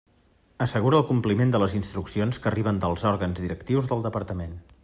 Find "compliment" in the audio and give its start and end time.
1.09-1.53